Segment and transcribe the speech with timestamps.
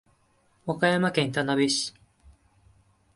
[0.65, 1.93] 和歌山県田辺市